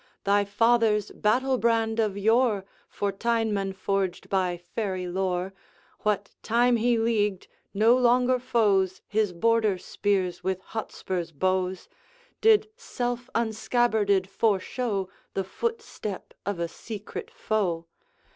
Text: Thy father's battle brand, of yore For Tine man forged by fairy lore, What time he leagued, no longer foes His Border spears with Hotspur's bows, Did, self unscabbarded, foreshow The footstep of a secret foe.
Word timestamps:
Thy 0.23 0.45
father's 0.45 1.11
battle 1.11 1.59
brand, 1.59 1.99
of 1.99 2.17
yore 2.17 2.65
For 2.89 3.11
Tine 3.11 3.53
man 3.53 3.71
forged 3.71 4.29
by 4.29 4.57
fairy 4.57 5.05
lore, 5.05 5.53
What 5.99 6.31
time 6.41 6.77
he 6.77 6.97
leagued, 6.97 7.45
no 7.71 7.95
longer 7.95 8.39
foes 8.39 9.03
His 9.07 9.31
Border 9.31 9.77
spears 9.77 10.43
with 10.43 10.59
Hotspur's 10.73 11.31
bows, 11.31 11.87
Did, 12.41 12.67
self 12.75 13.29
unscabbarded, 13.35 14.25
foreshow 14.27 15.07
The 15.35 15.43
footstep 15.43 16.33
of 16.47 16.59
a 16.59 16.67
secret 16.67 17.29
foe. 17.29 17.85